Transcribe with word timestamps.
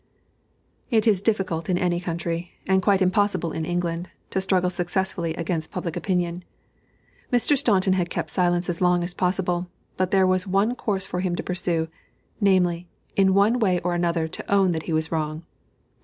It 0.89 1.05
is 1.05 1.21
difficult 1.21 1.69
in 1.69 1.77
any 1.77 1.99
country, 2.01 2.53
and 2.67 2.81
quite 2.81 3.03
impossible 3.03 3.51
in 3.51 3.65
England, 3.65 4.09
to 4.31 4.41
struggle 4.41 4.71
successfully 4.71 5.35
against 5.35 5.69
public 5.69 5.95
opinion. 5.95 6.43
Mr. 7.31 7.55
Staunton 7.55 7.93
had 7.93 8.09
kept 8.09 8.31
silence 8.31 8.67
as 8.67 8.81
long 8.81 9.03
as 9.03 9.13
possible, 9.13 9.67
but 9.97 10.09
there 10.09 10.25
was 10.25 10.45
but 10.45 10.51
one 10.53 10.75
course 10.75 11.05
for 11.05 11.19
him 11.19 11.35
to 11.35 11.43
pursue, 11.43 11.87
namely, 12.39 12.87
in 13.15 13.35
one 13.35 13.59
way 13.59 13.79
or 13.81 13.93
another 13.93 14.27
to 14.27 14.51
own 14.51 14.71
that 14.71 14.81
he 14.89 14.91
was 14.91 15.11
wrong. 15.11 15.43